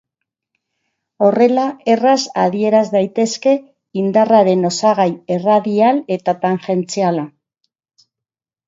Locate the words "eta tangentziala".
6.19-7.33